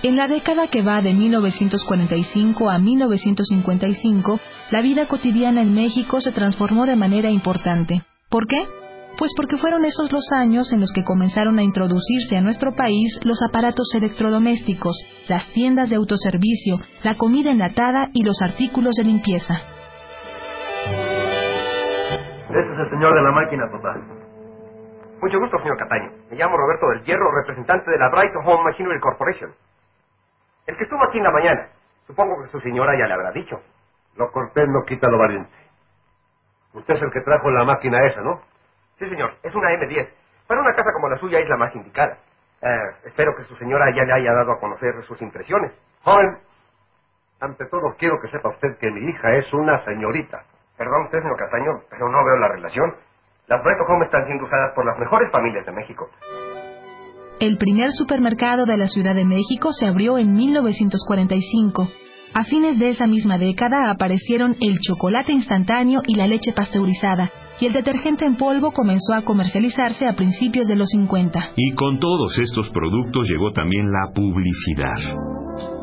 En 0.00 0.16
la 0.16 0.28
década 0.28 0.68
que 0.68 0.82
va 0.82 1.00
de 1.02 1.12
1945 1.12 2.70
a 2.70 2.78
1955, 2.78 4.38
la 4.70 4.80
vida 4.80 5.08
cotidiana 5.08 5.60
en 5.60 5.74
México 5.74 6.20
se 6.20 6.30
transformó 6.30 6.86
de 6.86 6.94
manera 6.94 7.30
importante. 7.30 8.02
¿Por 8.30 8.46
qué? 8.46 8.62
Pues 9.18 9.32
porque 9.36 9.56
fueron 9.56 9.84
esos 9.84 10.12
los 10.12 10.30
años 10.30 10.72
en 10.72 10.78
los 10.78 10.92
que 10.92 11.02
comenzaron 11.02 11.58
a 11.58 11.64
introducirse 11.64 12.36
a 12.36 12.40
nuestro 12.40 12.76
país 12.76 13.18
los 13.24 13.42
aparatos 13.42 13.92
electrodomésticos, 13.96 14.96
las 15.28 15.52
tiendas 15.52 15.90
de 15.90 15.96
autoservicio, 15.96 16.76
la 17.02 17.16
comida 17.16 17.50
enlatada 17.50 18.06
y 18.14 18.22
los 18.22 18.40
artículos 18.40 18.94
de 18.94 19.02
limpieza. 19.02 19.54
Este 22.46 22.72
es 22.72 22.78
el 22.78 22.90
señor 22.90 23.14
de 23.14 23.22
la 23.22 23.32
máquina, 23.32 23.64
papá. 23.72 23.96
Mucho 25.20 25.40
gusto, 25.40 25.58
señor 25.58 25.76
Cataño. 25.76 26.12
Me 26.30 26.36
llamo 26.36 26.56
Roberto 26.56 26.86
del 26.90 27.02
Hierro, 27.02 27.32
representante 27.42 27.90
de 27.90 27.98
la 27.98 28.08
Brighton 28.10 28.46
Home 28.46 28.62
Machinery 28.62 29.00
Corporation. 29.00 29.50
El 30.68 30.76
que 30.76 30.84
estuvo 30.84 31.02
aquí 31.02 31.16
en 31.18 31.24
la 31.24 31.30
mañana. 31.32 31.68
Supongo 32.06 32.42
que 32.42 32.50
su 32.50 32.60
señora 32.60 32.92
ya 32.98 33.06
le 33.06 33.14
habrá 33.14 33.32
dicho. 33.32 33.58
Lo 34.16 34.30
cortés 34.30 34.68
no 34.68 34.84
quita 34.86 35.08
lo 35.08 35.18
valiente. 35.18 35.50
Usted 36.74 36.94
es 36.94 37.02
el 37.02 37.10
que 37.10 37.22
trajo 37.22 37.50
la 37.50 37.64
máquina 37.64 38.04
esa, 38.06 38.20
¿no? 38.20 38.42
Sí, 38.98 39.08
señor. 39.08 39.32
Es 39.42 39.54
una 39.54 39.70
M10. 39.72 40.08
Para 40.46 40.60
una 40.60 40.74
casa 40.74 40.92
como 40.92 41.08
la 41.08 41.16
suya 41.18 41.38
es 41.38 41.48
la 41.48 41.56
más 41.56 41.74
indicada. 41.74 42.18
Eh, 42.60 42.90
espero 43.06 43.34
que 43.34 43.44
su 43.44 43.56
señora 43.56 43.90
ya 43.96 44.04
le 44.04 44.12
haya 44.12 44.34
dado 44.34 44.52
a 44.52 44.60
conocer 44.60 45.02
sus 45.04 45.20
impresiones. 45.22 45.72
Joven, 46.02 46.38
ante 47.40 47.66
todo 47.66 47.94
quiero 47.98 48.20
que 48.20 48.28
sepa 48.28 48.50
usted 48.50 48.76
que 48.78 48.90
mi 48.90 49.10
hija 49.10 49.34
es 49.36 49.50
una 49.54 49.82
señorita. 49.84 50.44
Perdón 50.76 51.04
usted, 51.04 51.20
señor 51.22 51.38
Castaño, 51.38 51.82
pero 51.90 52.08
no 52.10 52.24
veo 52.24 52.36
la 52.36 52.48
relación. 52.48 52.94
Las 53.46 53.62
Brighton 53.64 53.86
Home 53.90 54.04
están 54.04 54.26
siendo 54.26 54.44
usadas 54.44 54.72
por 54.74 54.84
las 54.84 54.98
mejores 54.98 55.30
familias 55.32 55.64
de 55.66 55.72
México. 55.72 56.10
El 57.40 57.56
primer 57.56 57.92
supermercado 57.92 58.66
de 58.66 58.76
la 58.76 58.88
Ciudad 58.88 59.14
de 59.14 59.24
México 59.24 59.72
se 59.72 59.86
abrió 59.86 60.18
en 60.18 60.34
1945. 60.34 61.88
A 62.34 62.42
fines 62.42 62.80
de 62.80 62.88
esa 62.88 63.06
misma 63.06 63.38
década 63.38 63.90
aparecieron 63.92 64.56
el 64.60 64.80
chocolate 64.80 65.32
instantáneo 65.32 66.00
y 66.06 66.16
la 66.16 66.26
leche 66.26 66.52
pasteurizada, 66.52 67.30
y 67.60 67.66
el 67.66 67.72
detergente 67.72 68.26
en 68.26 68.36
polvo 68.36 68.72
comenzó 68.72 69.14
a 69.14 69.22
comercializarse 69.22 70.08
a 70.08 70.14
principios 70.14 70.66
de 70.66 70.76
los 70.76 70.88
50. 70.90 71.52
Y 71.56 71.74
con 71.74 72.00
todos 72.00 72.36
estos 72.38 72.70
productos 72.70 73.28
llegó 73.28 73.52
también 73.52 73.86
la 73.86 74.12
publicidad. 74.12 75.27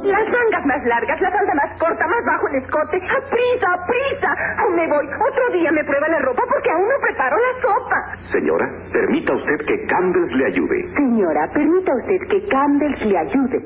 Las 0.05 0.25
mangas 0.29 0.65
más 0.65 0.85
largas, 0.85 1.19
la 1.19 1.31
falda 1.31 1.53
más 1.55 1.79
corta, 1.79 2.05
más 2.05 2.23
bajo 2.25 2.45
el 2.53 2.61
escote. 2.61 2.97
¡Prisa, 3.01 3.69
prisa! 3.89 4.29
Aún 4.61 4.75
me 4.75 4.87
voy. 4.87 5.05
Otro 5.05 5.43
día 5.57 5.71
me 5.71 5.83
prueba 5.83 6.07
la 6.09 6.19
ropa 6.19 6.43
porque 6.47 6.69
aún 6.69 6.85
no 6.85 6.97
preparo 7.01 7.35
la 7.41 7.53
sopa. 7.61 7.99
Señora, 8.29 8.65
permita 8.93 9.33
usted 9.33 9.65
que 9.65 9.75
Campbell's 9.87 10.31
le 10.33 10.45
ayude. 10.45 10.77
Señora, 10.93 11.49
permita 11.53 11.91
usted 11.97 12.19
que 12.29 12.47
Campbell's 12.47 13.01
le 13.01 13.17
ayude. 13.17 13.57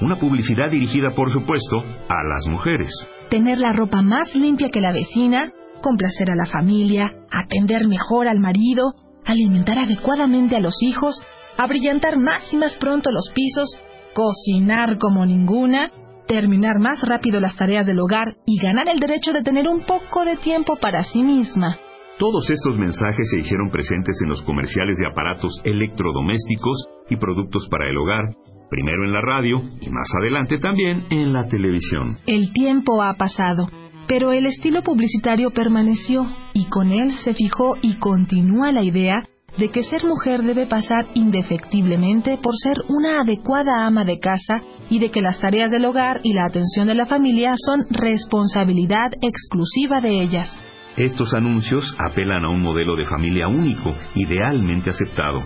Una 0.00 0.16
publicidad 0.16 0.68
dirigida, 0.68 1.10
por 1.14 1.30
supuesto, 1.30 1.78
a 2.08 2.24
las 2.24 2.46
mujeres. 2.50 2.90
Tener 3.30 3.58
la 3.58 3.72
ropa 3.72 4.02
más 4.02 4.34
limpia 4.34 4.68
que 4.72 4.80
la 4.80 4.90
vecina, 4.90 5.52
complacer 5.80 6.30
a 6.32 6.34
la 6.34 6.46
familia, 6.46 7.12
atender 7.30 7.86
mejor 7.86 8.26
al 8.26 8.40
marido, 8.40 8.94
alimentar 9.24 9.78
adecuadamente 9.78 10.56
a 10.56 10.60
los 10.60 10.74
hijos, 10.82 11.22
abrillantar 11.56 12.18
más 12.18 12.52
y 12.52 12.56
más 12.56 12.76
pronto 12.78 13.12
los 13.12 13.30
pisos, 13.32 13.80
cocinar 14.14 14.98
como 14.98 15.26
ninguna, 15.26 15.90
terminar 16.26 16.78
más 16.78 17.02
rápido 17.02 17.40
las 17.40 17.56
tareas 17.56 17.86
del 17.86 18.00
hogar 18.00 18.36
y 18.46 18.58
ganar 18.60 18.88
el 18.88 18.98
derecho 18.98 19.32
de 19.32 19.42
tener 19.42 19.68
un 19.68 19.84
poco 19.84 20.24
de 20.24 20.36
tiempo 20.36 20.76
para 20.76 21.02
sí 21.02 21.22
misma. 21.22 21.78
Todos 22.18 22.50
estos 22.50 22.78
mensajes 22.78 23.28
se 23.30 23.38
hicieron 23.38 23.70
presentes 23.70 24.18
en 24.22 24.28
los 24.28 24.42
comerciales 24.42 24.96
de 24.98 25.06
aparatos 25.06 25.60
electrodomésticos 25.64 26.86
y 27.10 27.16
productos 27.16 27.66
para 27.68 27.88
el 27.88 27.96
hogar, 27.96 28.24
primero 28.70 29.04
en 29.04 29.12
la 29.12 29.20
radio 29.20 29.60
y 29.80 29.90
más 29.90 30.08
adelante 30.20 30.58
también 30.58 31.02
en 31.10 31.32
la 31.32 31.46
televisión. 31.46 32.18
El 32.26 32.52
tiempo 32.52 33.02
ha 33.02 33.14
pasado, 33.14 33.68
pero 34.06 34.32
el 34.32 34.46
estilo 34.46 34.82
publicitario 34.82 35.50
permaneció 35.50 36.26
y 36.52 36.68
con 36.68 36.92
él 36.92 37.12
se 37.24 37.34
fijó 37.34 37.74
y 37.82 37.94
continúa 37.94 38.72
la 38.72 38.82
idea 38.82 39.22
de 39.58 39.70
que 39.70 39.82
ser 39.82 40.04
mujer 40.04 40.42
debe 40.42 40.66
pasar 40.66 41.06
indefectiblemente 41.14 42.38
por 42.38 42.54
ser 42.56 42.78
una 42.88 43.20
adecuada 43.20 43.86
ama 43.86 44.04
de 44.04 44.18
casa 44.18 44.62
y 44.88 44.98
de 44.98 45.10
que 45.10 45.20
las 45.20 45.40
tareas 45.40 45.70
del 45.70 45.84
hogar 45.84 46.20
y 46.22 46.32
la 46.32 46.46
atención 46.46 46.86
de 46.86 46.94
la 46.94 47.06
familia 47.06 47.52
son 47.56 47.86
responsabilidad 47.90 49.12
exclusiva 49.20 50.00
de 50.00 50.22
ellas. 50.22 50.50
Estos 50.96 51.32
anuncios 51.34 51.96
apelan 51.98 52.44
a 52.44 52.50
un 52.50 52.60
modelo 52.60 52.96
de 52.96 53.06
familia 53.06 53.48
único, 53.48 53.94
idealmente 54.14 54.90
aceptado. 54.90 55.42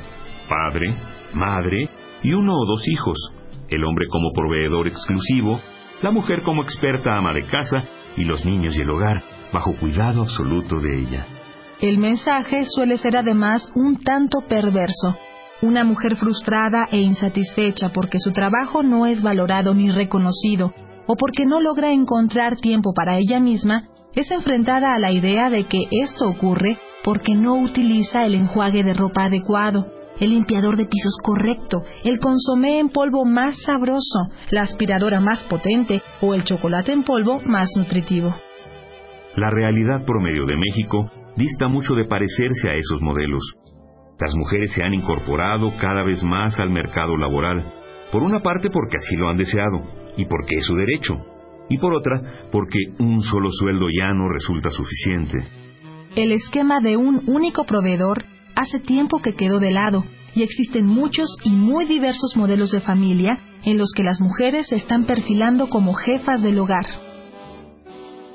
Padre, 0.48 0.94
madre 1.34 1.88
y 2.22 2.32
uno 2.32 2.52
o 2.52 2.66
dos 2.66 2.86
hijos. 2.88 3.32
El 3.68 3.84
hombre 3.84 4.06
como 4.08 4.32
proveedor 4.32 4.86
exclusivo, 4.86 5.60
la 6.02 6.10
mujer 6.10 6.42
como 6.42 6.62
experta 6.62 7.16
ama 7.16 7.32
de 7.32 7.44
casa 7.44 7.84
y 8.16 8.24
los 8.24 8.44
niños 8.44 8.76
y 8.76 8.82
el 8.82 8.90
hogar 8.90 9.22
bajo 9.52 9.74
cuidado 9.76 10.22
absoluto 10.22 10.80
de 10.80 11.00
ella. 11.00 11.26
El 11.80 11.98
mensaje 11.98 12.64
suele 12.64 12.96
ser 12.96 13.18
además 13.18 13.70
un 13.74 14.02
tanto 14.02 14.40
perverso. 14.48 15.16
Una 15.60 15.84
mujer 15.84 16.16
frustrada 16.16 16.88
e 16.90 16.98
insatisfecha 16.98 17.90
porque 17.90 18.18
su 18.18 18.32
trabajo 18.32 18.82
no 18.82 19.04
es 19.04 19.22
valorado 19.22 19.74
ni 19.74 19.90
reconocido 19.90 20.72
o 21.06 21.16
porque 21.16 21.44
no 21.44 21.60
logra 21.60 21.92
encontrar 21.92 22.56
tiempo 22.56 22.92
para 22.94 23.18
ella 23.18 23.38
misma, 23.40 23.84
es 24.14 24.30
enfrentada 24.30 24.94
a 24.94 24.98
la 24.98 25.12
idea 25.12 25.50
de 25.50 25.64
que 25.64 25.82
esto 25.90 26.28
ocurre 26.28 26.78
porque 27.04 27.34
no 27.34 27.54
utiliza 27.56 28.24
el 28.24 28.34
enjuague 28.34 28.82
de 28.82 28.94
ropa 28.94 29.24
adecuado, 29.24 29.86
el 30.18 30.30
limpiador 30.30 30.76
de 30.76 30.86
pisos 30.86 31.16
correcto, 31.22 31.84
el 32.04 32.18
consomé 32.18 32.78
en 32.78 32.88
polvo 32.88 33.24
más 33.24 33.54
sabroso, 33.64 34.30
la 34.50 34.62
aspiradora 34.62 35.20
más 35.20 35.44
potente 35.44 36.02
o 36.22 36.34
el 36.34 36.42
chocolate 36.44 36.92
en 36.92 37.04
polvo 37.04 37.38
más 37.44 37.68
nutritivo. 37.76 38.34
La 39.36 39.50
realidad 39.50 40.04
promedio 40.04 40.46
de 40.46 40.56
México 40.56 41.10
dista 41.36 41.68
mucho 41.68 41.94
de 41.94 42.04
parecerse 42.04 42.68
a 42.68 42.74
esos 42.74 43.00
modelos. 43.02 43.42
Las 44.18 44.34
mujeres 44.34 44.72
se 44.72 44.82
han 44.82 44.94
incorporado 44.94 45.72
cada 45.78 46.02
vez 46.02 46.24
más 46.24 46.58
al 46.58 46.70
mercado 46.70 47.16
laboral, 47.16 47.64
por 48.10 48.22
una 48.22 48.40
parte 48.40 48.70
porque 48.70 48.96
así 48.96 49.16
lo 49.16 49.28
han 49.28 49.36
deseado 49.36 49.82
y 50.16 50.24
porque 50.24 50.56
es 50.56 50.64
su 50.64 50.74
derecho, 50.74 51.16
y 51.68 51.78
por 51.78 51.94
otra 51.94 52.48
porque 52.50 52.78
un 52.98 53.20
solo 53.20 53.50
sueldo 53.50 53.88
ya 53.90 54.12
no 54.14 54.28
resulta 54.28 54.70
suficiente. 54.70 55.38
El 56.14 56.32
esquema 56.32 56.80
de 56.80 56.96
un 56.96 57.22
único 57.26 57.64
proveedor 57.64 58.24
hace 58.54 58.80
tiempo 58.80 59.20
que 59.20 59.34
quedó 59.34 59.58
de 59.58 59.70
lado 59.70 60.04
y 60.34 60.42
existen 60.42 60.86
muchos 60.86 61.28
y 61.44 61.50
muy 61.50 61.84
diversos 61.84 62.36
modelos 62.36 62.70
de 62.70 62.80
familia 62.80 63.38
en 63.64 63.76
los 63.76 63.92
que 63.94 64.02
las 64.02 64.20
mujeres 64.20 64.68
se 64.68 64.76
están 64.76 65.04
perfilando 65.04 65.68
como 65.68 65.92
jefas 65.92 66.42
del 66.42 66.58
hogar. 66.58 67.05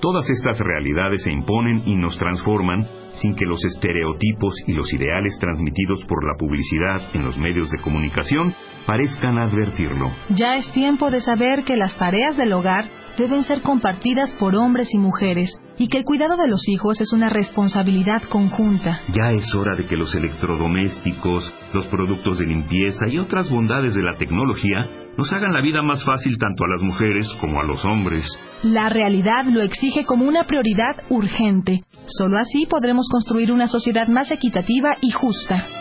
Todas 0.01 0.27
estas 0.31 0.59
realidades 0.59 1.23
se 1.23 1.31
imponen 1.31 1.83
y 1.85 1.95
nos 1.95 2.17
transforman 2.17 2.87
sin 3.13 3.35
que 3.35 3.45
los 3.45 3.63
estereotipos 3.63 4.55
y 4.65 4.73
los 4.73 4.91
ideales 4.93 5.37
transmitidos 5.39 6.03
por 6.05 6.25
la 6.25 6.35
publicidad 6.39 7.01
en 7.13 7.23
los 7.23 7.37
medios 7.37 7.69
de 7.69 7.79
comunicación 7.79 8.55
parezcan 8.87 9.37
advertirlo. 9.37 10.09
Ya 10.29 10.57
es 10.57 10.71
tiempo 10.71 11.11
de 11.11 11.21
saber 11.21 11.63
que 11.63 11.77
las 11.77 11.95
tareas 11.97 12.35
del 12.35 12.53
hogar 12.53 12.85
deben 13.17 13.43
ser 13.43 13.61
compartidas 13.61 14.33
por 14.33 14.55
hombres 14.55 14.93
y 14.93 14.97
mujeres 14.97 15.55
y 15.77 15.87
que 15.87 15.97
el 15.97 16.05
cuidado 16.05 16.37
de 16.37 16.47
los 16.47 16.67
hijos 16.67 17.01
es 17.01 17.11
una 17.13 17.29
responsabilidad 17.29 18.21
conjunta. 18.23 19.01
Ya 19.13 19.31
es 19.31 19.53
hora 19.55 19.75
de 19.75 19.85
que 19.85 19.95
los 19.95 20.13
electrodomésticos, 20.13 21.53
los 21.73 21.87
productos 21.87 22.39
de 22.39 22.45
limpieza 22.45 23.07
y 23.07 23.17
otras 23.17 23.49
bondades 23.49 23.95
de 23.95 24.03
la 24.03 24.17
tecnología 24.17 24.85
nos 25.17 25.31
hagan 25.33 25.53
la 25.53 25.61
vida 25.61 25.81
más 25.81 26.03
fácil 26.05 26.37
tanto 26.37 26.63
a 26.65 26.69
las 26.69 26.81
mujeres 26.81 27.27
como 27.39 27.59
a 27.59 27.63
los 27.63 27.83
hombres. 27.83 28.27
La 28.63 28.89
realidad 28.89 29.45
lo 29.45 29.61
exige 29.61 30.05
como 30.05 30.25
una 30.25 30.43
prioridad 30.43 31.03
urgente. 31.09 31.81
Solo 32.05 32.37
así 32.37 32.65
podremos 32.67 33.07
construir 33.09 33.51
una 33.51 33.67
sociedad 33.67 34.07
más 34.07 34.31
equitativa 34.31 34.95
y 35.01 35.11
justa. 35.11 35.80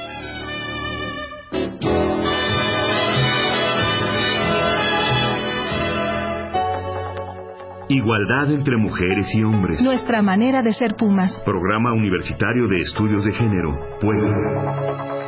Igualdad 7.92 8.52
entre 8.52 8.76
mujeres 8.76 9.26
y 9.34 9.42
hombres. 9.42 9.82
Nuestra 9.82 10.22
manera 10.22 10.62
de 10.62 10.72
ser 10.72 10.94
Pumas. 10.94 11.42
Programa 11.44 11.92
Universitario 11.92 12.68
de 12.68 12.78
Estudios 12.78 13.24
de 13.24 13.32
Género. 13.32 13.98
Puebla. 14.00 15.19